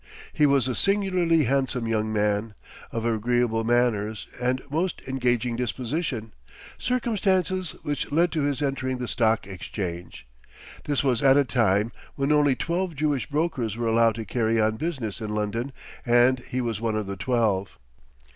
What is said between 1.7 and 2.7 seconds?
young man,